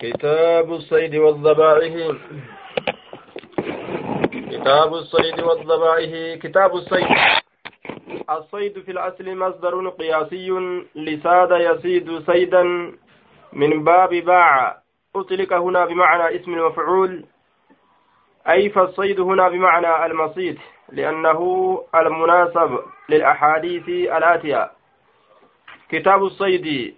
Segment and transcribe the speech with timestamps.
[0.00, 2.16] كتاب الصيد والذبائح
[4.50, 7.06] كتاب الصيد والذبائح كتاب الصيد.
[8.30, 10.50] الصيد في الأصل مصدر قياسي
[10.94, 12.62] لساد يصيد صيدا
[13.52, 14.82] من باب باع.
[15.16, 17.24] أطلق هنا بمعنى اسم المفعول
[18.48, 20.58] أي فالصيد هنا بمعنى المصيد
[20.92, 21.40] لأنه
[21.94, 22.78] المناسب
[23.08, 24.70] للأحاديث الآتية.
[25.90, 26.94] كتاب الصيد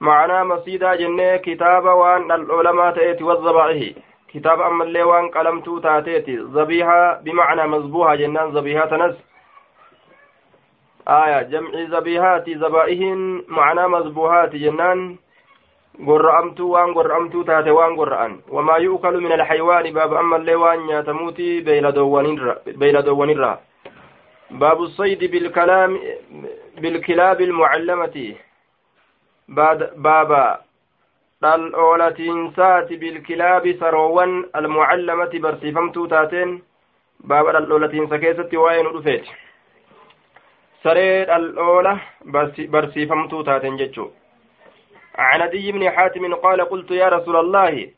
[0.00, 3.92] معنى مصيدا جنة كتاب وان العلماء تأتي والذبائح
[4.28, 9.16] كتاب أما اللي وان قلمتو تاتيتي ذبيحة بمعنى مذبوحة جنان ذبيحة تنس
[11.08, 13.00] آية جمع ذبيحات ذبائح
[13.48, 15.16] معنى مذبوحات جنان
[16.04, 23.56] gorra'amtuu waan gorra'amtuu taate waan gorra'an wamaa yu'kalu min alxaywaani baaba ammallee waan nyaatamuuti beeyladoowwanirraa
[24.60, 25.28] baabu saydi
[26.82, 28.26] bilkilaabi ilmucallamati
[29.54, 30.58] baaba
[31.42, 36.62] dhal'oolatiinsaati bilkilaabi saroowwan almucallamati barsiifamtuu taateen
[37.26, 39.30] baaba dhal'oolatiinsa keessatti waa'ee nu dhufeeti
[40.82, 41.98] saree dhal'oola
[42.70, 44.12] barsiifamtuu taateen jechuu
[45.18, 47.88] عن عدي بن حاتم قال قلت يا رسول الله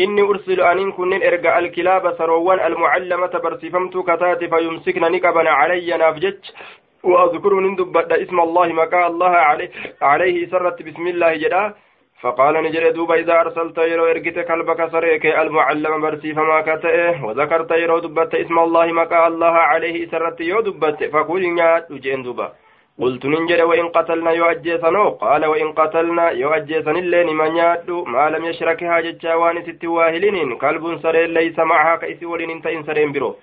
[0.00, 6.36] إني أرسل أن كن إرجع الكلاب سروان المعلمة برسفمت كتات فيمسكن نكبا علي نافجج
[7.02, 9.70] وأذكر ندب اسم الله مكا الله عليه,
[10.02, 11.74] عليه سرت بسم الله جدا.
[12.20, 17.98] فقال نجري دوبا إذا أرسلت يرو إرجت كلبك سريك المعلم برسي فما كتئه وذكرت يرو
[17.98, 21.04] دبت اسم الله مكا الله عليه سرت يو دبت.
[21.14, 22.52] فقول نيات وجين دوبا.
[23.00, 29.00] قلت ننجر وإن قتلنا يؤجيسنو قال وإن قتلنا يؤجيسن اللين من يادو ما لم يشركها
[29.00, 33.36] جتشاوان ست واهلين كلب سرين ليس معها كيس ولين تئن سرين برو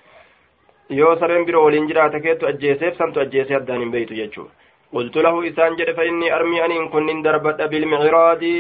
[0.89, 4.47] yoo sareen biroo waliin jiraata keettu ajjeeseef santu ajjeesee addaan hin beeytu jechuu
[4.91, 8.53] qultu lahu isaan jedhe fa inni armii aniin kunnin darbadha bilmicraadi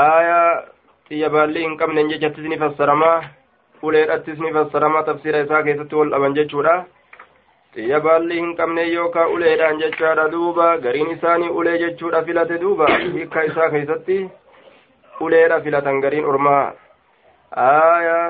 [0.00, 0.40] aya
[1.08, 3.16] xiyya baalli hin qabnen jechattis ni fassaramaa
[3.82, 6.74] uleedhattis ni fassaramaa tafsiira isaa keessatti wal dhaban jechuudha
[7.74, 13.44] xiyya baalli hin qabne yookaan uleedhaan jechaadha duuba gariin isaanii ulee jechuudha filate duuba hiikka
[13.52, 14.18] isaa keessatti
[15.28, 16.64] uleedha filatan gariin ormaa
[17.68, 18.28] aayaa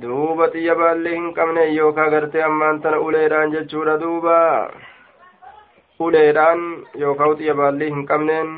[0.00, 4.38] duuba xiyya baalli hin qabne yookaan gartee ammaan tana uleedhaan jechuudha duuba
[6.00, 6.60] uleedhaan
[7.04, 8.48] yookaan xiyya baalli hin qabneen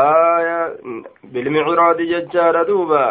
[0.00, 0.66] aayaa
[1.32, 3.06] bilmiciraadi jechaadha duuba.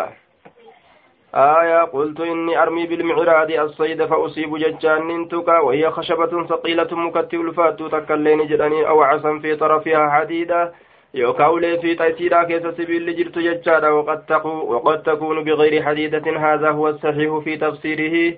[1.36, 8.48] آية قلت إني أرمي بالمعراض الصيد فأصيب ججان ننتك وهي خشبة ثقيلة مكتب الفات تكلين
[8.48, 10.74] جدني أو عصا في طرفها حديدة
[11.16, 17.38] يوكاولي في تيسيرا كيس سبيل جرت ججادا وقد, وقد تكون بغير حديدة هذا هو الصحيح
[17.44, 18.38] في تفسيره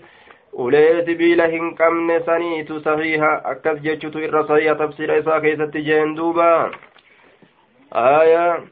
[0.57, 6.71] ulee sibiila hin qabne saniitu sahiha akkas jechutu irra sahiha tafsiira isaa keessatti jeen duuba.
[7.91, 8.63] Aya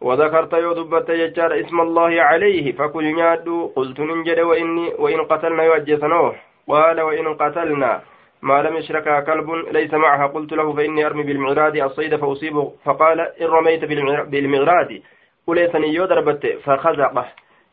[0.00, 6.34] وذكرت يودبت يجار اسم الله عليه فكل نادو قلت ننجد وإني وإن قتلنا يوجسنوه
[6.68, 8.00] قال وإن قتلنا
[8.42, 13.46] ما لم يشركها كلب ليس معها قلت له فإني أرمي بالمعراد الصيد فأصيبه فقال إن
[13.46, 13.84] رميت
[14.32, 15.02] بالمعراد
[15.46, 17.26] وليسني يودربت فخزقه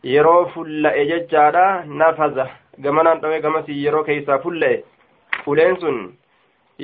[0.03, 2.45] yeroo fulla'e jechaadha nafaza
[2.79, 4.83] gamanaan dhawe gamasii yeroo keeysaa fulla'e
[5.47, 5.97] uleen sun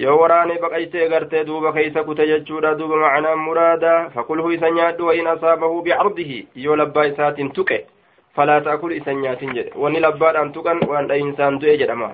[0.03, 5.27] yoo waraanee baqaysee gartee duuba keeysa kute jechuudha duuba macnaan muraada fakulhu isa nyaadhu wain
[5.35, 7.77] asaabahu bicardihi yoo labbaa isaatiin tuqe
[8.35, 12.09] falaa ta'kul isa nyaatin jedhe wanni labbaadhaan tuqan waan dhayinsaan du'e jedhama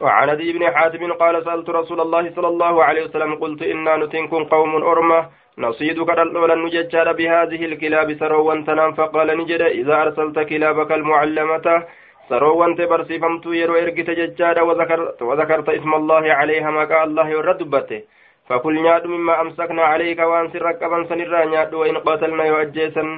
[0.00, 4.44] وعن ابي بن حاتم قال سألت رسول الله صلى الله عليه وسلم قلت إنا نتنكم
[4.44, 5.20] قوم أرمة
[5.58, 11.66] نصيدك الأولى نججار بهذه الكلاب سروا تنام فقال نجد إذا أرسلت كلابك المعلمة
[12.30, 14.64] saroo wante barsiifamtuu yeroo ergite jechaadha
[15.28, 17.96] wazakarta isma allaahi calayha maqaa allahi irra dubbatte
[18.48, 23.08] fakul nyaadhu mimmaa amsakna calayka waan sirra qaban sanirraa nyaadhu wain qatalna yoo ajjeesan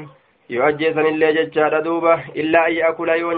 [0.55, 3.35] yoo ajjeesan illee jechaadha duuba illaa an ya'kula yoo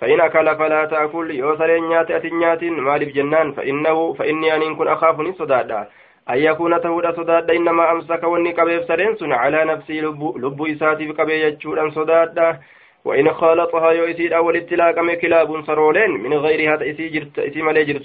[0.00, 4.88] فإن أكل فلا تأكل يو سرين نيات أتن نيات مالف جنان فإنه فإني أن كن
[4.88, 5.88] أخافني صدادا.
[6.30, 11.88] أن يكون تهود صدادا إنما أمسك وني كبير سرين على نفسي لب, إساتي بكبير يجود
[11.92, 12.58] صدادا.
[13.04, 18.02] وإن خالطها يؤسيد أول اتلاق كلاب سرولين من غير هذا جرت إسي مالي جرت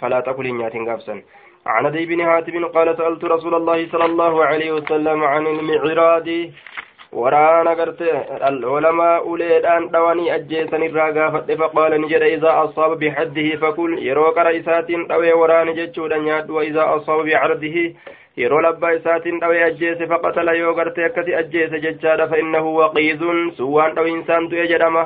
[0.00, 1.22] فلا تقل إنيات قابسا
[1.66, 6.28] عن أبي بن هاتم قال سألت رسول الله صلى الله عليه وسلم عن المعراض.
[7.12, 8.08] Waraana garte
[8.48, 9.24] العلماء
[11.60, 16.64] faqaala ni jedhe idaa asaaba bixaddihi fakul yeroo qara isaatiin dhawee waraane jechuudha nyaadhu wa
[16.64, 17.84] idaa asaaba bicardihi
[18.36, 23.72] yeroo labbaa isaatiin dhawee ajjeese faqatala yoo gartee akkasi ajjeese jechaadha fa innahu waqiizun sun
[23.76, 25.04] waan dhawiinsaan du'e jedhama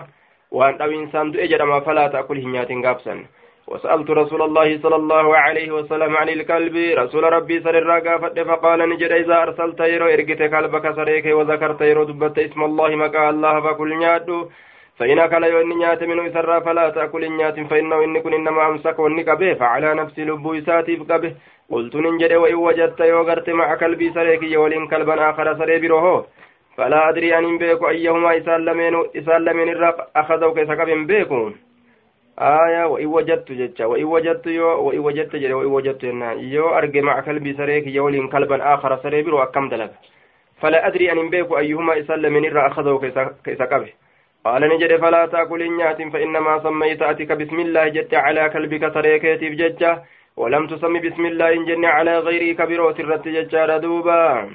[0.61, 3.26] waan dhawiinsaan du'e jedhama falaa ta'kul hin nyaatin gaabsan
[3.67, 9.13] وسألت رسول الله صلى الله عليه وسلم عن الكلب رسول ربي سر الرقا فقال نجد
[9.13, 14.39] إذا أرسلت يرو إرقت كلبك سريك وذكرت يرو دبت اسم الله مكا الله فكل نيادو
[14.99, 19.29] فإن كان يوني نيات منه سرا فلا تأكل نيات فإنه إن كن إنما أمسك ونك
[19.41, 21.33] به فعلى نفس لبو إساتي به
[21.71, 26.27] قلت ننجد وإن وجدت يوغرت مع كلبي سريك يولين كلبا آخر سري بروه
[26.77, 29.99] فلا أدري أن بيكو أيهما إسالمين إسالمين الرق
[32.38, 36.05] أخذوا كيسكب بيكو آية وإن وجدت جتة وإن وجدت يو وإن وجدت جري وإن وجدت
[36.05, 39.91] إن يو أرجع مع كلبي سريك يولين كلبا آخر سري برو أكم دلب
[40.61, 43.00] فلا أدري أن بيكو أيهما إسالمين الرق أخذوا
[43.44, 43.88] كيسكبه
[44.44, 50.03] قال نجد فلا تأكل نيات فإنما سميت أتك بسم الله جت على كلبك سريكيتي بججة
[50.37, 54.50] ولم تسمي بسم الله إن جن على غيري كبيروت الرت ججار دوبا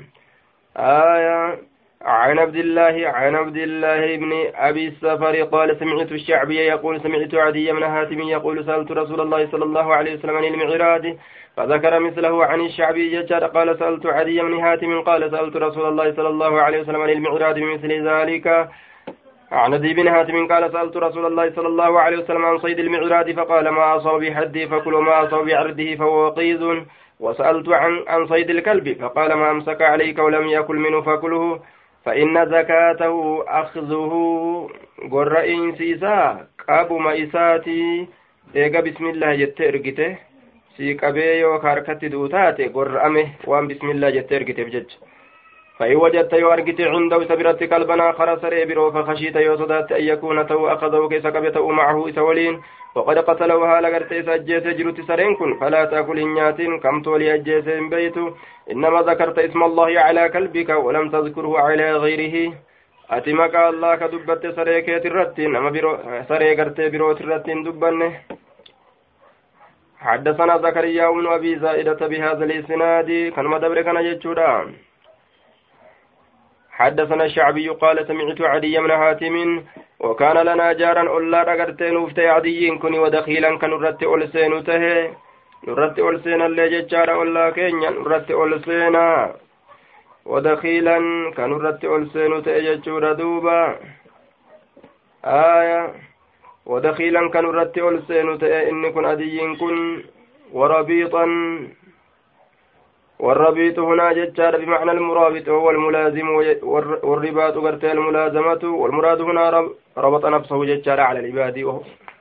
[0.77, 1.70] آية
[2.05, 7.71] عن عبد الله عن عبد الله بن أبي السفر قال سمعت الشعبي يقول سمعت عدي
[7.71, 11.17] من هاتم يقول سألت رسول الله صلى الله عليه وسلم عن المعراج
[11.57, 16.29] فذكر مثله عن الشعبي ججار قال سألت عدي من هاتم قال سألت رسول الله صلى
[16.29, 18.69] الله عليه وسلم عن المعراج بمثل ذلك.
[19.51, 23.35] عن ذي بن هاتم قال سألت رسول الله صلى الله عليه وسلم عن صيد المعراج
[23.35, 26.63] فقال ما أصاب بحده فكل ما أصاب بعرضه فهو وقيز.
[27.19, 31.59] وسألت عن عن صيد الكلب فقال ما أمسك عليك ولم يأكل منه فكله.
[32.05, 34.11] فإن زكاته أخذه
[35.11, 38.07] قرئين سيسا قاب مئساتي
[38.55, 40.17] إيقا بسم الله جت إرقته.
[40.77, 44.65] سي قبي يو كاركتي دوتاتي قرأمه وان بسم الله جت إرقته
[45.81, 50.67] فإن وجدت يو أرجت عنده سبرت كلبنا خرسر برو فخشيت يو صدات أن يكون تو
[50.67, 52.61] أخذه كيس قبته معه إسولين
[52.95, 55.57] وقد قتله هالا قرت إسجيس جرت سرين كن.
[55.59, 58.17] فلا تأكل إنيات كم تولي أجيس بيت.
[58.71, 62.53] إنما ذكرت اسم الله على كلبك ولم تذكره على غيره.
[63.09, 65.91] ati maqaa allah ka dubbatte saree keet irratti nama biro
[66.29, 68.09] saree gartee biroot irratti hin dubbanne
[70.01, 73.33] حدثنا زكريا بن أبي زائدة بهذا الإسناد.
[73.35, 74.73] كان مدبر كان جتشودا
[76.81, 79.63] حدثنا الشعبي قال سمعت عدي من حاتم
[79.99, 85.11] وكان لنا جارا ألا رقرتين وفتي عدي كني ودخيلا كنرت ألسين تهي.
[85.67, 89.35] نرت ألسين اللي ججار ألا كينيا نرت ألسينا
[90.25, 90.97] ودخيلا
[91.37, 93.79] كنرت ألسين تهي ججور دوبا.
[95.25, 95.93] آية.
[96.65, 100.03] ودخيلا كنرت ألسين تهي إن كن عدي كن
[100.53, 101.25] وربيطا.
[103.21, 106.29] والربيط هنا ججار بمعنى المرابط هو الملازم
[107.03, 111.57] والرباط قرت الملازمة والمراد هنا ربط نفسه ججار على العباد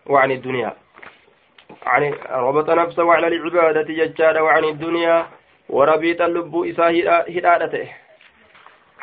[0.06, 0.72] وعن الدنيا.
[1.86, 5.26] عن ربط نفسه على العبادة ججار وعن الدنيا
[5.68, 6.90] وربيط اللب إساه
[7.36, 7.88] هدادته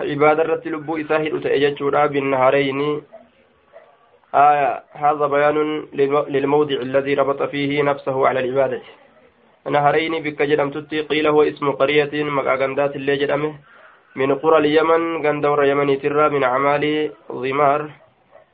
[0.01, 3.01] عبادة رت لب إساه هدادته بالنهارين.
[4.35, 5.87] آية هذا بيان
[6.33, 8.81] للموضع الذي ربط فيه نفسه على العبادة.
[9.67, 13.55] نهرين بك جدمتتي قيل هو اسم قرية مقا غندات اللي جدمه
[14.15, 17.81] من قرى اليمن غندور يمني ترى من أعمال ضمار.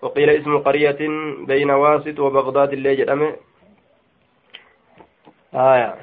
[0.02, 1.02] وقيل اسم قرية
[1.48, 3.36] بين واسط وبغداد اللي جدمه
[5.56, 5.96] آية.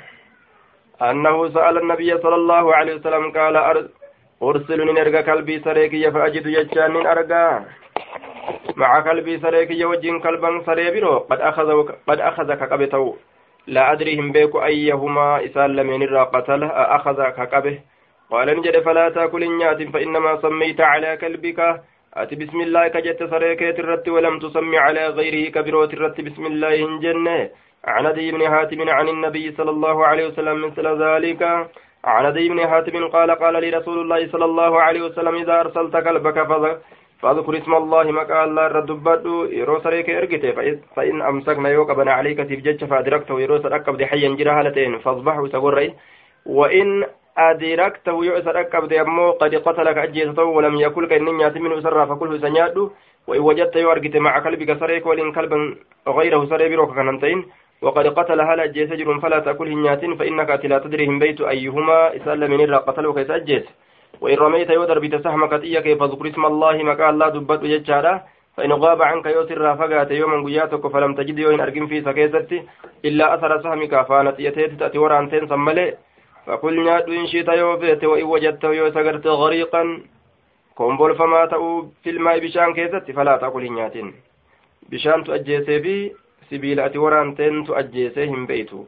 [1.03, 3.55] أنه سأل النبي صلى الله عليه وسلم قال
[4.43, 7.61] أرسلني نرجع كلبي سريكي فأجد يجان أرجع
[8.77, 11.19] مع كلبي سريكي وجين كلبا سريبرو.
[11.19, 11.69] قد أخذ
[12.09, 13.17] قد أخذك قبته
[13.67, 17.79] لا أدري هم بيكو أيهما إسال لمن الرا قتله أخذ كقبه؟
[18.31, 21.83] قال نجد فلا تأكل النيات فإنما سميت على كلبك.
[22.15, 27.51] أتي بسم الله كجت سريكة الرت ولم تسمي على غيره كبروت الرت بسم الله جنة
[27.85, 31.43] عن أدي بن حاتم عن النبي صلى الله عليه وسلم مثل ذلك.
[32.05, 35.97] عن أدي بن حاتم قال قال لي رسول الله صلى الله عليه وسلم إذا أرسلت
[35.97, 36.39] كلبك
[37.23, 39.25] فاذكر اسم الله مكا الله ردبت
[39.61, 40.07] يرو سريك
[40.97, 45.95] فإن أمسكنا يوك بنا عليك تفجج فأدركته يرو سرقب دي حيا جرى هالتين فاصبحوا تقرأي
[46.47, 47.05] وإن
[47.39, 52.91] أدركته سرقب دي أمو قد قتلك أجيسته ولم يكل كإن نيات منه سرى فكله سنياده
[53.29, 55.59] وإن وجدت يو أرغته مع كلبك سريك ولن كلبا
[56.09, 57.45] غيره سري بروك كنمتين.
[57.83, 62.61] وقد قتل هل أجيس جر فلا تأكله نيات فإنك لا تدري بيت أيهما إسأل من
[62.61, 63.65] الرا قتلك إسأجيس
[64.21, 68.23] وإن رميت يودر بتسهم كتيك فاذكر اسم الله مكا الله دبت ججارا
[68.57, 72.63] فإن غاب عنك يوسر فقات يوما قياتك فلم تجد يوين أرقم في سكيستي
[73.05, 75.95] إلا أثر سهمك فانت يتيت تأتي ورانتين سملي.
[76.47, 79.83] فقلنا إن شئت يوفيت وإن وجدت يوسقرت غريقا.
[80.75, 84.15] كومبول فما تأو في الماء بشان كيستي فلا تأكل نياتين
[84.91, 86.13] بشان تؤجيسي بي
[86.51, 88.85] سبيلة ورانتين تؤجيسيهم بيتو.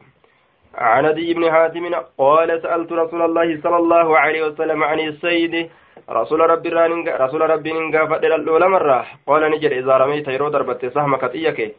[0.75, 5.69] عن أبي بن حاتم قال سألت رسول الله صلى الله عليه وسلم عن السيد
[6.09, 6.69] رسول ربي
[7.09, 9.05] رسول ربي ننقى فدل الأولى مرة.
[9.27, 11.75] قال نجر إذا رميت يرو ضربت سهمك تيك.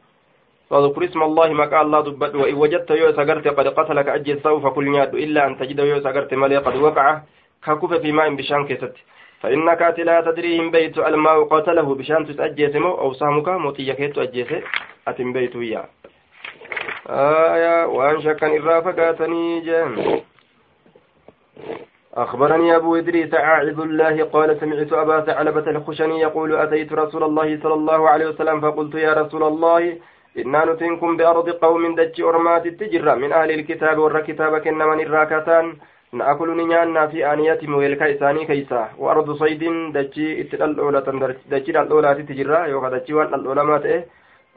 [0.70, 5.14] فاذكر اسم الله مكا الله دبت وإن وجدت يو سقرت قد قتلك أجيسه فكل نياد
[5.14, 7.20] إلا أن تجد يو سقرت ملي قد وقع.
[7.64, 8.94] ككف في ماء بشان كيست
[9.40, 14.62] فإنك لا تدري إن بيت الماء قتله بشان تسأجيسمو أو سامك موتيك أجيسه
[15.08, 15.84] أتم بيت وياه.
[17.10, 20.20] آية وأن شكا إرافقاتني جان
[22.14, 27.74] أخبرني أبو إدريس عاعذ الله قال سمعت أبا ثعلبة الخشني يقول أتيت رسول الله صلى
[27.74, 29.96] الله عليه وسلم فقلت يا رسول الله
[30.38, 35.76] إنا نتنكم بأرض قوم دج أرمات التجرة من أهل الكتاب ور كتابك إنما الراكتان
[36.12, 38.88] نأكل نيانا في آنية ويلكا إساني كيسا.
[38.98, 41.02] وأرض صيد دجي اتدل
[41.50, 44.06] دجي الأولى تجرة يوكا دجي وان الأولى مات إيه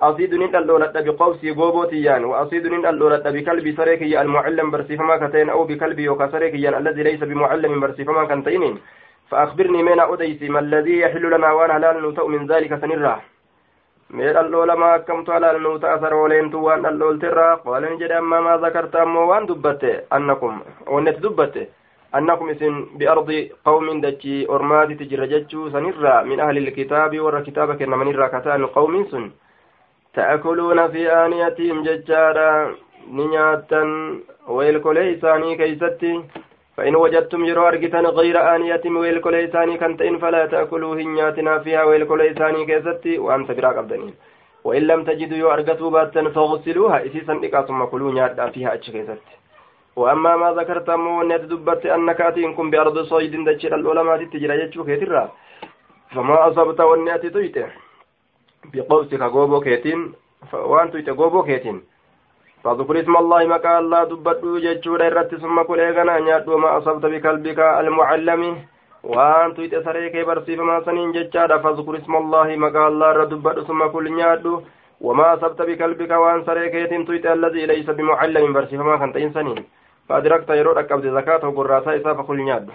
[0.01, 6.27] أصيد نين الأولى بقوسي غوبوتيان وأصيد نين الأولى بكلب سريكي المعلم برسيفما كتين أو يوكا
[6.31, 8.77] سريكيان الذي ليس بمعلم برسيفما كنتين
[9.29, 13.21] فأخبرني من أديسي ما الذي يحل لنا وأنا هلال نتأ من ذلك سنرة
[14.09, 19.01] mee dhalloo lama akkamtu halaalnuu ta'a saroolentu waan dhallooltirraa qaala ni jedhe amma maa zakarta
[19.01, 20.61] ammoo waan dubbatte annakum
[20.93, 21.65] wannetti dubbatte
[22.19, 23.39] annakum isin biardi
[23.69, 29.05] qawmin dachii ormaatiti jirra jechuu sanirraa min ahli ilkitaabi warra kitaaba kennamanirraa kataan qawmin
[30.17, 32.75] تأكلون في آنيتهم ججارا
[33.17, 33.83] نياتا
[34.47, 36.13] ويلكولي إساني كيستي.
[36.77, 42.65] فإن وجدتم يرو أرجتن غير آنية ويلكولي إساني كنتين فلا تأكلوا هنياتنا فيها ويلكولي إساني
[42.65, 43.17] كيستي.
[43.17, 44.13] وأنت براك أبدنين
[44.63, 49.35] وإن لم تجدوا يو أرجتوا باتا فاغسلوها إسيسا إكا ثم كلوا نياتا فيها أتش كيستي.
[49.95, 55.31] وأما ما ذكرت أمو دبت أنك أتينكم بأرض صيد دجر العلماء تجرى يجو كيترا.
[56.13, 57.67] فما أصبت ونأت تيته
[58.73, 60.13] بقوسك غوبو كيتين
[60.53, 61.77] وان تيت غوبو كيتين
[62.63, 67.59] فاذكر اسم الله مكا الله دبدو ججودا الرت ثم كل اغنا نيادو ما أصبت بقلبك
[67.59, 68.41] المعلم.
[69.03, 74.05] وان تيت سريك برسيف ما سنين ججادا فاذكر اسم الله مكا الله ردبدو ثم كل
[74.17, 74.53] نيادو
[75.01, 79.63] وما أصبت بقلبك وان سريكيت تيت الذي ليس بمعلم برسيف ما كنت إنسانين
[80.09, 82.71] فأدركت يرود أكبد زكاة وقراتا إسا فكل نيادو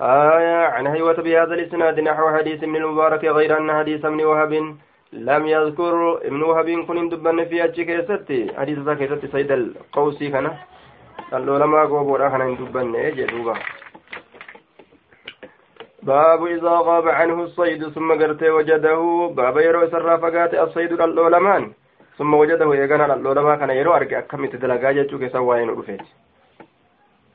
[0.00, 4.52] آية عن هيوة بهذا الإسناد نحو حديث ابن المبارك غير أن حديث ابن وهب
[5.12, 8.52] لم يذكر ابن وهب كن دبن في أجي كيستي.
[8.56, 10.50] حديث ذا كيستي سيد القوسي كان.
[11.32, 13.54] قال لما قوبورا كان دبن جدوبا
[16.02, 19.00] باب إذا غاب عنه الصيد ثم قرت وجده.
[19.36, 21.72] باب يرو سر فقات الصيد للعلمان
[22.18, 26.02] ثم وجده يغنى للعلماء كان يرو أرقى أكمل تدلقا جتو كسوائن رفيت.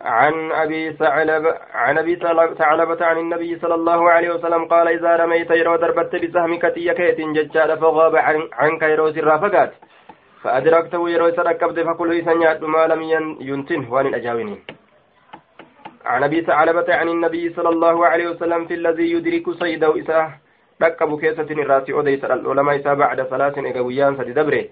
[0.01, 2.15] عن أبي ثعلبة عن أبي
[2.59, 7.77] ثعلبة عن النبي صلى الله عليه وسلم قال إذا رميت يرو دربت بسهمك تيكيت ججال
[7.77, 9.73] فغاب عن عنك يرو سر فقات
[10.43, 13.01] فأدركته يرو سركبت فكل سنيات ما لم
[13.41, 13.87] ينتن.
[13.89, 14.63] وان الأجاوين.
[16.05, 20.29] عن أبي ثعلبة عن النبي صلى الله عليه وسلم في الذي يدرك صيده إساه
[20.83, 24.65] ركب كيسة الراسي أديس العلماء إساه بعد ثلاث إقويان سد دبره.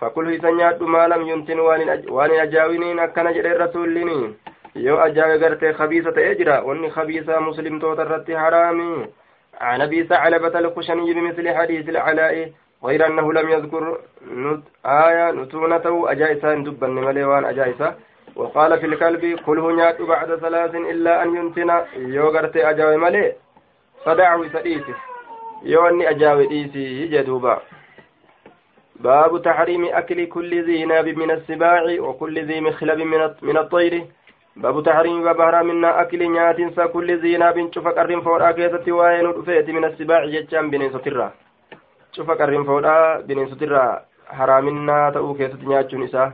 [0.00, 1.58] فكل سنيات ما لم ينتن.
[2.08, 3.88] وان أجاوين أكن جري الرسول
[4.86, 9.08] yoo ajaa'iba gartee khabiisa ta'ee jira wanni khabiisa muslimtoota irratti haraami.
[9.60, 12.50] عن أبي ثعلبة الخشني بمثل حديث العلاء
[12.84, 13.98] غير أنه لم يذكر
[14.86, 17.94] آية نتونته أجائسة دبا مليوان أجائسة
[18.36, 23.32] وقال في الكلب كله نيات بعد ثلاث إلا أن ينتن يوغرت أجاوي ملي
[24.04, 24.94] فدعه سديسه
[25.62, 27.58] يواني أجاوي ديسي جدوبا
[28.96, 33.00] باب تحريم أكل كل ذي ناب من السباع وكل ذي مخلب
[33.42, 34.04] من الطير
[34.62, 39.84] باب تحريم باب حرامنا أكل نياتنسا كل زيناب شوف قرن فورا كيست وين رفيت من
[39.84, 41.28] السباع جتشان بنين سترا
[42.16, 43.84] شوف قرن فورا بنين سترا
[44.38, 46.24] حرامنا تأو كيست نياتشون إسا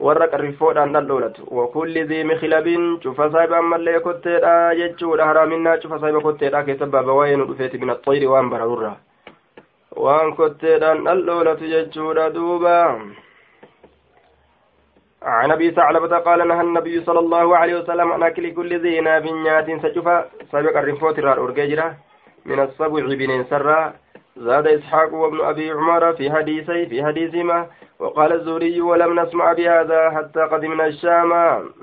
[0.00, 6.62] warra qarrifoodhaan dhalloolatu wakulli zi mikilabin cufa saahiba ammallee kotteedha jechuudha haraaminaa cufa saahiba kotteedha
[6.68, 8.92] keessa baaba waa'ee nu dhufeeti min axoyri waan bararurra
[10.04, 12.76] waan kotteedhaan dhalloolatu jechuudha duuba
[15.22, 19.24] عن أبي ثعلبة قال نهى النبي صلى الله عليه وسلم عن أكل كل ذي ناب
[19.26, 21.94] نيات سجفا سبق الرفوت الارججرة
[22.46, 23.92] من السبع بن سرا
[24.36, 27.66] زاد إسحاق وابن أبي عمر في حديثي في حديثهما.
[27.98, 31.32] وقال الزهري ولم نسمع بهذا حتى قدمنا الشام.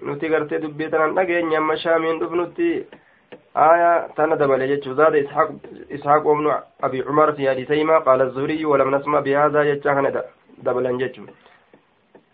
[0.03, 2.85] نتقرت دبيتنا نجين يم شام دفنتي
[3.57, 5.49] آية تندب لجج زاد إسحاق
[5.91, 6.53] إسحاق وابن
[6.83, 10.23] أبي عمر في حديثيهما قال الزهري ولم نسمع بهذا يجعنا
[10.57, 11.19] دبلا جج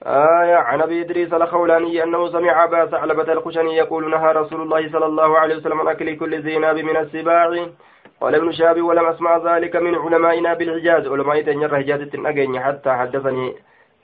[0.04, 5.06] آية عن أبي إدريس الخولاني أنه سمع أبا ثعلبة الخشني يقول نهى رسول الله صلى
[5.06, 7.68] الله عليه وسلم عن أكل كل ذي ناب من السباع.
[8.22, 11.08] قال ابن شهاب ولم أسمع ذلك من علمائنا بالحجاز.
[11.08, 13.56] علماء تنجر حجازة أجن حتى حدثني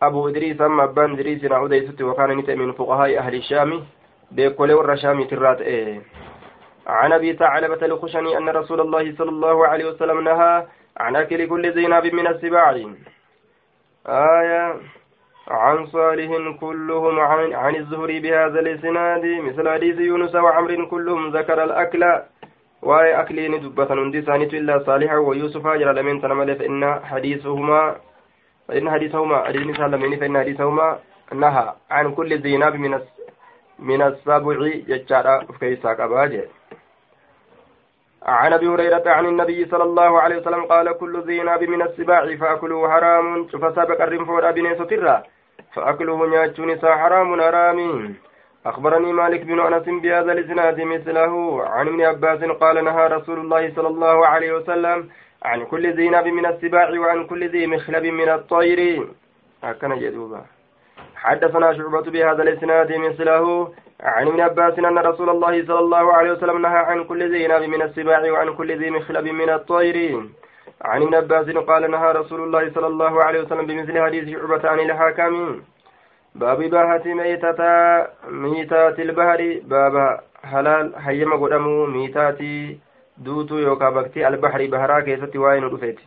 [0.02, 3.84] أبو إدريس أما أبان إدريس نعود وكان نتأ من فقهاء أهل الشام.
[4.32, 6.02] بكل ور الشام ترات إيه.
[6.88, 10.66] عن أبي ثعلبة الخشني أن رسول الله صلى الله عليه وسلم نهى
[10.98, 12.70] عن أكل كل ذي ناب من السباع.
[14.08, 14.76] آية.
[15.50, 22.04] عن صالح كلهم عن, عن الزهري بهذا الإسناد مثل حديث يونس وعمر كلهم ذكر الأكل.
[22.82, 27.96] واي أكلين دبة هندي ثانية إلا صالحا ويوسف جرى لمن تنمل فإن حديثهما
[28.68, 31.00] فإن حديثهما حديث سالمين فإن حديثهما
[31.34, 33.00] نهى عن كل ذي من
[33.80, 36.48] من السبع ججارة كيسا كباجة.
[38.24, 42.36] عن أبي هريرة عن النبي صلى الله عليه وسلم قال كل ذي ناب من السباع
[42.36, 43.46] فاكله حرام.
[43.46, 44.82] فسبق الرنفور بنيس
[45.76, 47.80] ترى فاكله نياتشون حرام حرام.
[48.66, 51.64] أخبرني مالك بن أنس بهذا الإسناد مثله.
[51.64, 55.10] عن ابن عباس قال نهى رسول الله صلى الله عليه وسلم
[55.44, 59.08] عن كل ذي ناب من السباع وعن كل ذي مخلب من الطير.
[59.64, 60.42] هكذا جدوبا
[61.16, 63.74] حدثنا شعبة بهذا الإسناد مثله.
[64.02, 67.64] عن ابن عباس أن رسول الله صلى الله عليه وسلم نهى عن كل ذي ناب
[67.64, 69.98] من السباع وعن كل ذي مخلب من الطير.
[70.82, 74.80] عن ابن عباس قال نهى رسول الله صلى الله عليه وسلم بمثل حديث شعبة عن
[74.80, 75.62] الحاكم
[76.36, 77.62] باب باهة ميتة
[78.30, 79.62] ميتات البحر.
[79.64, 82.42] باب حلال حيما قدمو ميتات
[83.18, 86.00] دوتو يوكا بكتي البحر بهرا كيستي واين رفيت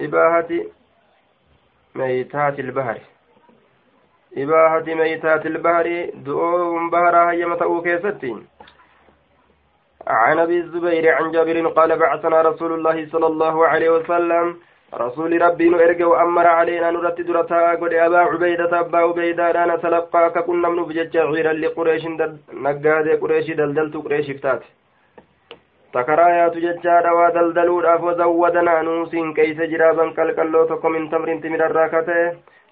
[0.00, 0.50] إباهة
[1.94, 2.98] ميتات البحر.
[4.36, 8.36] إباحة ميتات البحر دؤوم بهرا هيما تأو كيستي.
[10.06, 14.56] عن أبي الزبير عن جابر قال بعثنا رسول الله صلى الله عليه وسلم.
[14.94, 20.68] رسول ربي نرجع وأمر علينا نرت درتا قد أبا عبيدة أبا عبيدة لا نتلقى ككنا
[20.68, 22.04] من بجج غيرا لقريش
[22.52, 24.62] نقاد قريش دلدلت قريش فتات
[25.94, 32.20] تكرايات ججارا ودلدلودhaaf وزودنا نوسين كيس جرابا كالكالو تكو من تمر تمر الراكتة.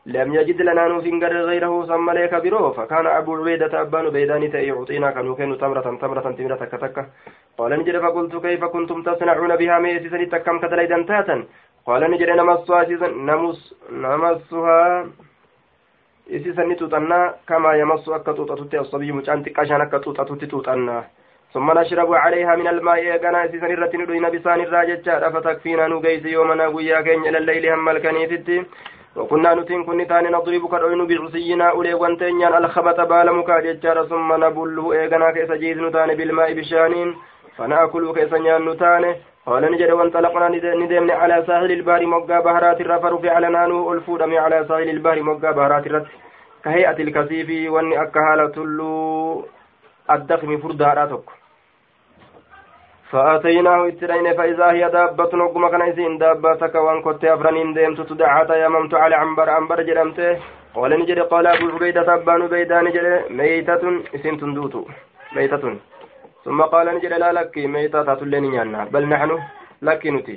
[0.06, 5.10] لم يجد لنا نوف غير غيره ثم لك برو فكان أبو عبيدة أبان بيدان يعطينا
[5.10, 6.96] كانوا كانوا تمرة تمرة تمرة تك تك
[7.58, 11.36] قال نجد فقلت كيف كنتم تصنعون بها ميسيسا تكم كدليدا تاتا
[11.86, 12.82] قال نجد نمسها
[13.30, 15.06] نمس نمسها
[16.30, 21.04] ni tuuxannaa kamaa yamassu akka tuuxatutti assabii mucaan xiqqashaan akka tuuxatutti tuuxannaa
[21.54, 27.00] ثم نشرب عليها من الماء إيقنا سيسن الرتن دوين بسان الراجة فتكفينا نقيس يومنا قيا
[27.00, 28.64] كين إلى الليل هم الكنيفتي
[29.16, 35.30] وكنا نتين كن تاني نضرب كالعين بعصينا أولي وانتين الخبط بالمكا ججار ثم نبله إيغنا
[35.30, 37.08] كيس جيز نتاني بالماء بشانين
[37.56, 39.14] فنأكل كيس نيان نتاني
[39.46, 40.48] قال نجد وانطلقنا
[40.82, 45.50] ندمنا على ساحل البحر مقا بهرات الرفر في على نانو الفودم على ساحل البحر مقا
[45.50, 46.06] بهرات الرت
[46.64, 49.44] كهيئة الكثيف واني أكهالة اللو
[50.10, 51.39] الدخم فرداراتك
[53.10, 58.94] فأتيناه اترين فإذا هي دابة نقم كان إسين دابة تكوان كنت أفرنين ديمت تدعى تيممت
[58.94, 60.38] على عنبر عنبر جرمته
[60.74, 63.06] قال نجد قال أبو عبيدة أبان بيدان نجد
[63.38, 63.82] ميتة
[64.14, 64.82] إسين تندوتو
[65.36, 65.64] ميتة.
[66.44, 69.30] ثم قال نجد لا لك ميتة تتلين يانا بل نحن
[69.82, 70.36] لك نتي.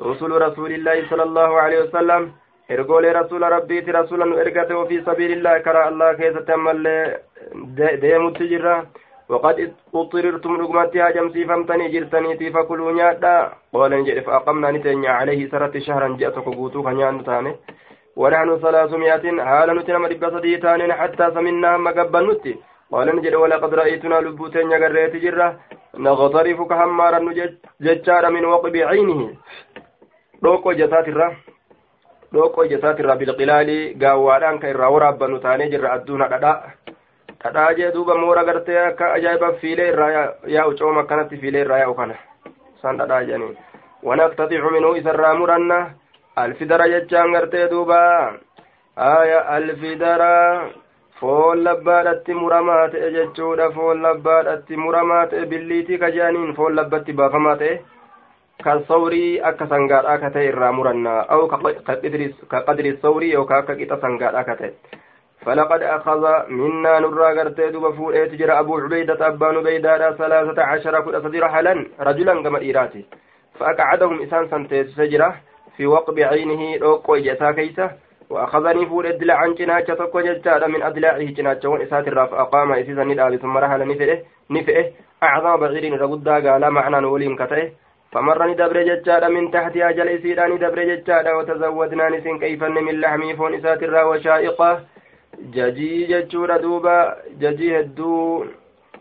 [0.00, 2.22] رسول رسول الله صلى الله عليه وسلم
[2.68, 7.16] ergoolee rasuula rabbiiti rasuula nu ergate ofii sabiilillaahi karaa allah keessatti ammallee
[8.02, 8.74] deemutti jirra
[9.28, 13.52] وقد اضطررتم رقمتي هاجمسي فمتني جرتني فكلوا نيادا.
[13.72, 17.52] قال نجد فأقمنا نتنيا عليه سرت شهرا جاءتك قوتو خنيان تاني.
[18.16, 19.24] ونحن ثلاثمائة.
[19.44, 22.56] حالا نتنا مربى صديتان حتى سمنا مقبا نتي
[22.92, 25.48] قال نجد ولقد رأيتنا لبوتين يقريت جرة.
[25.98, 27.18] نغترف كهمارا
[27.80, 29.20] ججار من وقب عينه.
[30.44, 31.36] روكو جسات الرا.
[32.34, 33.68] روكو جسات الرا بالقلال.
[34.02, 36.26] قاوالان كإرا ورابا نتاني جرة أدونا
[37.44, 40.10] dhadhaa jee duuba moora gartee akka ajaa'iba fiilee irraa
[40.56, 42.14] yaa'u cooma akkanatti fiilee irraa yaa'u kana.
[42.78, 43.56] Isaan dhadhaa jedhanii
[44.10, 45.78] wanaqtaxicu minuu isarraa muranna
[46.36, 47.98] alfidara jechaan gartee duuba.
[48.96, 50.32] Aya alfidara
[51.20, 57.56] foon labbaadhatti muramaa ta'e jechuudha foon labbaadhatti muramaa ta'e billiitii ka je'aniin foon labbatti baafamaa
[57.62, 57.72] ta'e
[58.64, 61.58] kan sawrii akka sangaadhaa ka ta'e irraa muranna au ka
[62.68, 64.72] qadri sawrii yookaan akka qixa sangaadhaa ka ta'e
[65.44, 71.16] فلقد أخذ منا نرى قرتي دوب فوئيت جرى أبو عبيدة أبان بيدادا ثلاثة عشر كل
[71.16, 73.04] أصدر حلا رجلا كما إيراتي.
[73.58, 75.34] فأقعدهم إسان سنتيس سجرة
[75.76, 77.90] في وقب عينه روكو إجتا كيسة.
[78.30, 83.58] وأخذني فول الدلع عن تكو ججارة من أدلاعه جناجة وإسات الراف أقام إسيسا ندابي ثم
[83.58, 84.18] رحل نفئه.
[84.50, 84.90] نفئه
[85.22, 87.70] أعظم بعير رقدا قال معنى نوليم كتئه
[88.12, 93.54] فمر ندبر ججارة من تحت أجل إسيرا ندبر ججارة وتزودنا نسين كيفا من لحمي فون
[93.54, 94.80] إسات الرا وشائقه
[95.56, 96.94] jajii jechuudha duuba
[97.40, 98.44] jajii hedduu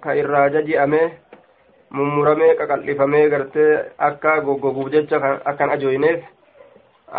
[0.03, 1.01] ka irraa jaji'ame
[1.91, 3.71] mummuramee qaqal'ifamee gartee
[4.09, 6.23] akka goggoguuf jecha akkan ajooyneef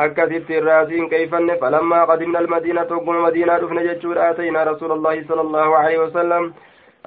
[0.05, 5.79] akkasitti irraasiin qeeyfanne falammaa qadimna almadiinata ogguma madiinaa dhufne jechuudha ataynaa rasuula allaahi sala allaahu
[5.83, 6.55] aleyhi wasalam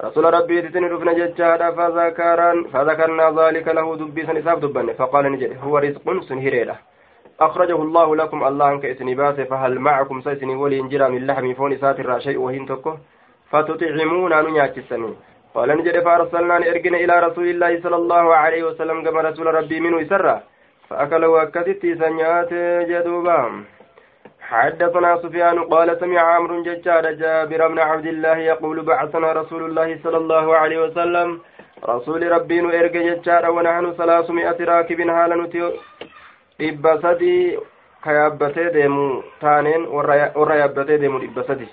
[0.00, 1.12] رسول ربي تتني رفنا
[1.70, 4.42] فذكرن فذكرنا ذلك له دبي سن
[4.98, 6.76] فقال نجد هو رزق سنهريرا
[7.40, 12.18] أخرجه الله لكم الله كإسني باس فهل معكم سيسني ولي انجرا من لحم فون ساتر
[12.18, 12.94] شيء وهين تكو
[13.50, 15.14] فتطعمون نياكسني
[15.54, 20.00] قال نجد فأرسلنا إرجن إلى رسول الله صلى الله عليه وسلم كما رسول ربي منه
[20.00, 20.40] يسرى.
[20.88, 22.52] فأكل وكتت سنيات
[22.90, 23.64] جدوبا.
[24.40, 30.16] حدثنا سفيان قال سمع عمرو ججار جابر بن عبد الله يقول بعثنا رسول الله صلى
[30.16, 31.40] الله عليه وسلم.
[31.88, 35.46] رسول ربي إرج ججار ونحن ثلاثمائة راكب هالا
[36.61, 37.57] dhibba sadii
[38.03, 39.85] ka yaabbatee deemu taaneen
[40.35, 41.67] warra yaabbatee deemu dhibba sadi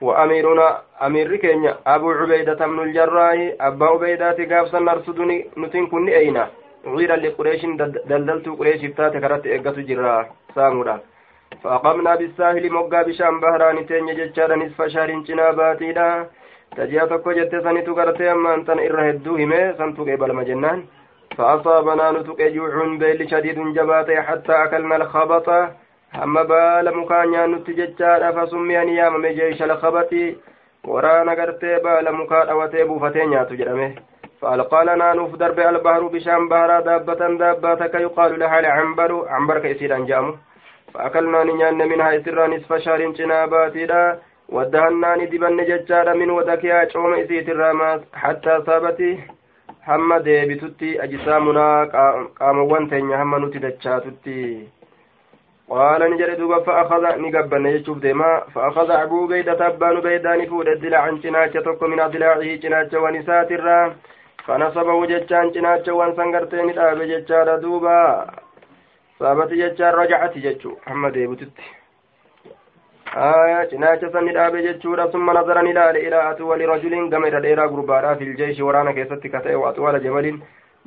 [0.00, 0.68] وأميرنا
[1.06, 5.18] أمير كينيا أبو عبيدة بن الجراح أبا عبيدة قابسا نرصد
[5.56, 6.38] نتن كن أين
[6.86, 7.62] غير لقريش
[8.10, 10.14] دلدلت قريش فتات كرت إيقات جرا
[10.54, 10.96] سامورا
[11.62, 16.06] فأقمنا بالساهل مقا بشام بهران تين ججارا نصف شهر جناباتنا
[16.76, 20.78] تجيا تكو جت سنتو كرتي أما أنتن إرهدو همي سنتو قبل مجنان
[21.39, 25.49] فأصابنا نتك جوع بيل شديد جبات حتى أكلنا الخبط.
[26.15, 30.11] هم بال مكانيا نتججار فسمي نيام جيش الخبط.
[30.83, 33.91] ورانا قرتي بال مكان أوتي بوفتين ياتو جرمه.
[34.41, 39.11] فألقى لنا نفدر بالبحر بشام بهرا دابة دابتك يقال لها العنبر.
[39.29, 40.35] عنبر كيسير أنجامه.
[40.93, 44.17] فأكلنا نيان منها إسرا نصف شهر جناباتنا
[44.49, 49.17] ودهنا ندبن ججار من ودكيا شوم إسيت الرامات حتى صابته
[49.87, 51.85] hamma deebitutti ajisaamunaa
[52.39, 54.35] qaamawwan teenya hamma nuti dachaatutti
[55.69, 60.47] qaala ni jedhe duuba fa'aakaza ni gabbanne jechuuf deema fa'aakaza abuu beeydata abbaan ubeeydaa ni
[60.51, 63.83] fuudhe dilaacan cinaacha tokko min adilaacii cinaachawwan isaatirraa
[64.45, 67.97] fanasabahu jechaan cinaachawwan san gartee ni dhaabe jechaadha duuba
[69.19, 71.63] saabati jechaan rajacati jechuu hamma deebitutti
[73.15, 73.69] آية
[75.11, 79.41] summa nazaran ilaale ilaa atwali rajulin gama irra dheeraa gurbaadhaa fil jeeshi waraana keessatti ka
[79.41, 80.41] ta'e atwala jamalin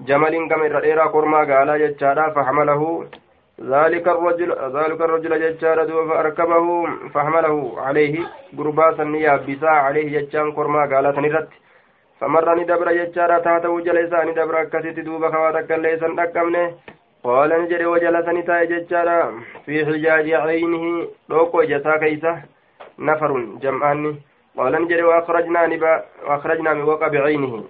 [0.07, 3.05] jamalin gama irra dheeraa kormaa gaalaa jechaadha faxamalahu
[3.61, 5.33] ذلك الرجل ذلك الرجل
[5.87, 6.67] دو فأركبه
[7.15, 8.15] فحمله عليه
[8.59, 11.49] قربا سنيا بسا عليه ججان كرما قال سنرت
[12.21, 16.65] فمر ندبر ججار تحته جلسا ندبر كسيت دوبا خواتك ليسا نكمنه
[17.25, 22.43] قال نجري وجلسني تاي ججارا في حجاج عينه دوكو جسا كيسة
[22.99, 23.33] نفر
[23.63, 24.17] جمعاني
[24.57, 27.65] قال نجري وأخرجنا نبا وأخرجنا من وقع بعينه.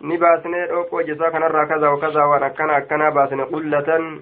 [0.00, 4.20] نباسني دوكو جسا كنرى كذا وكذا وانا كنا كنا باسني قلة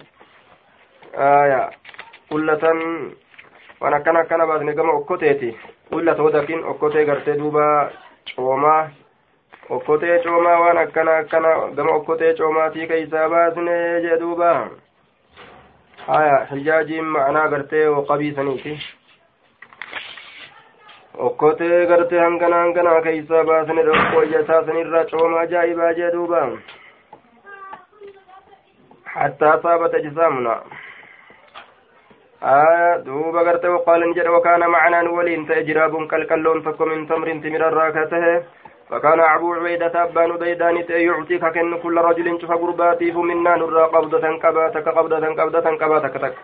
[1.15, 1.71] آية
[2.31, 2.65] قلة
[3.81, 5.57] وانا كنا كنا باسني كما أكوتيتي.
[5.93, 7.91] قلة ودكين أكوتي غرتي دوبا
[8.27, 8.89] شوما
[9.77, 14.49] okkotee coomaa waan akkana akkana gama okkotee coomaatii keeysaa baasne jee duuba
[16.07, 18.75] haya hijaajiin ma'anaa gartee qabiisaniiti
[21.29, 26.45] okkotee gartee hangana hanganaa keeysaa baasne dhokkoo ijjataa sanirraa cooma ajaa'ibaa jee duuba
[29.11, 30.63] حتى أصابت أجسامنا
[32.43, 38.43] آه دوبا قرت وقال نجد وكان معنا ولين تأجراب كالكلون تكو من تمر تمر الراكته
[38.91, 44.89] فكان أبو عبيدة أبان بيدان يعطيك كن كل رجل شوف قرباتي فمنا نرى قبضة قباتك
[44.89, 46.35] قبضة قبضة قباتك تك.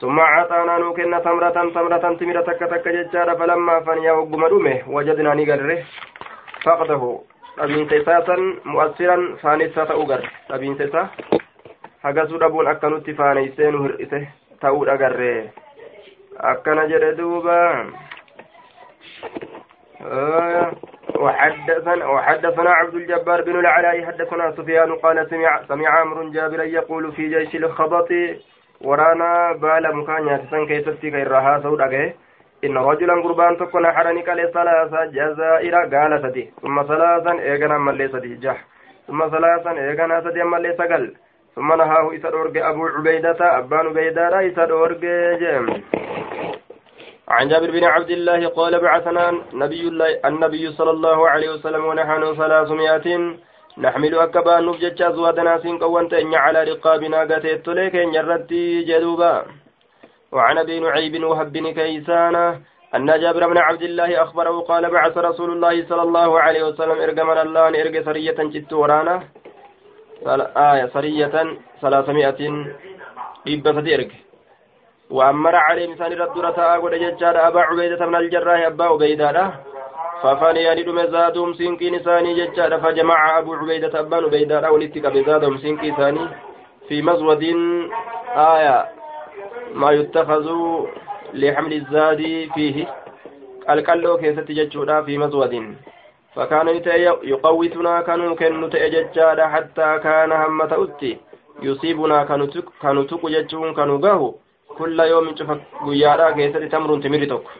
[0.00, 5.78] ثم أعطانا نوكن تمرة تمرة تمرة تك تك ججار فلما فنيا وقم دومه وجدنا نقره
[6.64, 7.02] فقده.
[7.58, 11.08] أبين سيساسا مؤثرا فانسة أقر أبين سيسا
[12.04, 14.18] hagasuu dhabuun akka nutti faaneysee nu hir'ise
[14.60, 15.52] ta'uu dhagarre
[16.50, 17.56] akkana jedhe duuba
[21.18, 27.28] وحدثنا وحدثنا عبد الجبار بن العلاء حدثنا سفيان قال سمع سمع عمرو جابرا يقول في
[27.28, 28.08] جيش الخبط
[28.80, 32.12] ورانا بالا مكانيا تسن كيستي كيرها سوداغه
[32.64, 38.34] إن رجلا قربان تكون حرني كالي ثلاثة جزائر قال سدي ثم ثلاثا إيغانا ملي سدي
[38.34, 38.64] جح.
[39.08, 41.14] ثم ثلاثا إيغانا سدي ملي سقل
[41.56, 44.64] ثم نهاه إسا أبو عبيدة أبان عبيدة إسا
[45.38, 45.66] جيم
[47.28, 52.34] عن جابر بن عبد الله قال بعثنا نبي الله النبي صلى الله عليه وسلم ونحن
[52.34, 53.36] ثلاثمائة.
[53.78, 59.44] نحمل أكبا نفجج أزوادنا سنقوان تأني على رقابنا قتيت لك إن يردي جدوبا.
[60.32, 62.36] وعن أبي نعيب وهب بن كيسان
[62.94, 67.42] أن جابر بن عبد الله أخبره قال بعث رسول الله صلى الله عليه وسلم إرقمنا
[67.42, 69.22] الله أن إرق سرية جدت ورانا.
[70.56, 71.34] آية سرية
[71.82, 72.40] ثلاثمائة.
[73.48, 74.12] إبا إرق
[75.14, 79.50] وأمر عليه مثال الدرة أقول ججار أبا عبيدة من الجراح أبا عبيدة.
[80.22, 86.24] ففني يدم زادهم سينكي نساني ججار فجمع أبو عبيدة أبا عبيدة ولتك بزادهم سينكي ثاني
[86.88, 87.42] في مزود
[88.36, 88.78] آية.
[89.74, 90.46] ما يتخذ
[91.34, 92.20] لحمل الزاد
[92.54, 92.76] فيه.
[93.70, 95.54] الكلو كيست ججودا في مزود.
[96.34, 96.68] فكان
[97.32, 101.18] يقوتنا كانوا كنت ججار حتى كان همة أتي
[101.62, 102.24] yusiibunaa
[102.80, 104.40] kanu tuqu jechuun kanu gahu
[104.78, 107.50] kulla yoomin cufa guyyaadhaa keessatti tamruun timirri tokko.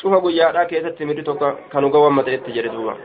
[0.00, 2.96] Cufa guyyaadhaa keessatti timirri tokko kanu gahu amma ta'etti jedhe duuba.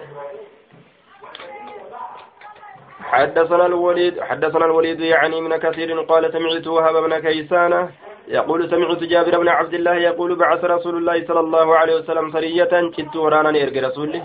[3.06, 7.90] حدثنا الوليد حدثنا الوليد يعني من كثير قال سمعت وهب بن كيسان
[8.28, 12.74] يقول سمعت جابر بن عبد الله يقول بعث رسول الله صلى الله عليه وسلم سرية
[12.96, 14.24] كنت ورانا إرجع رسوله.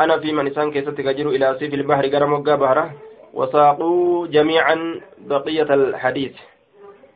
[0.00, 2.84] أنا في من إنسان كيست تجر إلى سيف البحر قرم بهرة
[3.34, 4.76] وساقوا جميعا
[5.18, 6.34] بقية الحديث.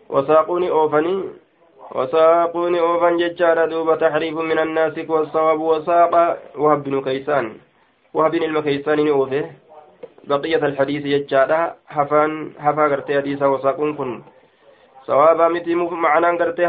[0.09, 1.25] وساقوني أوفني
[1.95, 7.57] وساقوني أوفن ججار دوب تحريف من الناسك والصواب وساق وهب بن كيسان.
[8.15, 9.45] وهب بن المكيسان أوفه
[10.25, 14.23] بقية الحديث يجارة حفان حفا قرتي حديثا وساقون كن.
[15.07, 16.65] صوابا متي معنى قرتي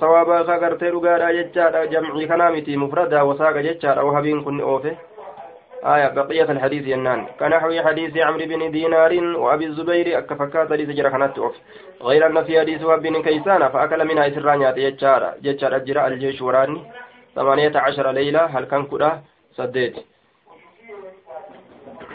[0.00, 4.96] صوابا قرتي رقادا يجارة جمعي كنا متي مفردا وساق ججارة وهبين كن أوفه
[5.84, 7.26] آية بقية الحديث ينان.
[7.40, 11.38] كنحو حديث عمرو بن دينار وأبي الزبير أكفكات حديث جرى كانت
[12.02, 16.80] غير أن في حديث وهب بن كيسان فأكل منها إسرانيات يجارة ججارة جرى الجيش وراني.
[17.34, 19.20] ثمانية عشر ليلة هل كان كده
[19.56, 19.96] سديت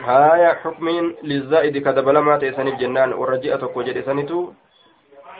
[0.04, 0.86] هايا حكم
[1.24, 4.52] للزائد كذب لما تيسني الجنان والرجئة كوجد سنتو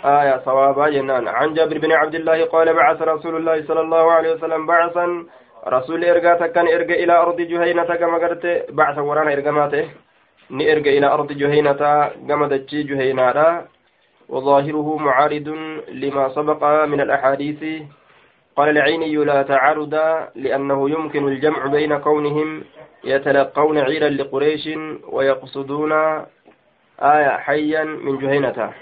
[0.06, 1.28] آية صوابا جنان.
[1.28, 5.26] عن جابر بن عبد الله قال بعث رسول الله صلى الله عليه وسلم بعثا
[5.68, 9.90] رسول إرجع تكن إرجع إلى أرض جهينة كما قلت بعث ورانا إرجع ماته
[10.50, 13.66] ni erga إلى أرض جهينة كما دتشي جهينة
[14.30, 15.48] وظاهره معارض
[15.92, 17.84] لما سبق من الأحاديث.
[18.56, 19.94] قال العيني لا تعارض
[20.36, 22.64] لأنه يمكن الجمع بين كونهم
[23.04, 24.70] يتلقون عيرا لقريش
[25.08, 25.92] ويقصدون
[27.00, 28.74] آية حيا من جهينة.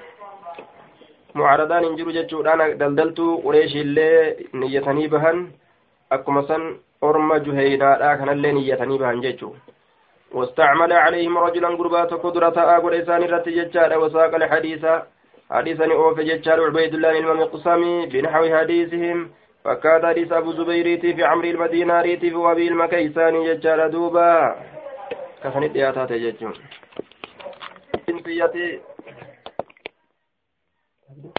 [1.36, 5.52] معارضان انجروا جتشودان دلدلتو قريش اللي نيتني بهن.
[6.12, 9.52] أكما أرم جهينة كان اللي نيتني بهن جتشو
[10.32, 14.86] واستعمل عليهم رجلا قربات قدرة أقول إسان رت جتشار وساق الحديث
[15.52, 19.32] حديثا أوفي جتشار عبيد الله المقسمي بنحو حديثهم.
[19.63, 24.56] فكاد حديث أبو زبيريتي في عمرو المديناريتي في وابي المكيساني ججار دوبا
[25.43, 26.32] كفنت يا تاتي